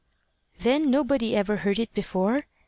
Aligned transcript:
"Then 0.57 0.89
nobody 0.89 1.35
ever 1.35 1.57
heard 1.57 1.77
it 1.77 1.93
before?" 1.93 2.47